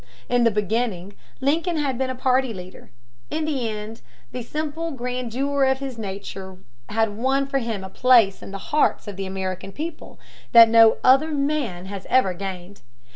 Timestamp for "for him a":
7.45-7.87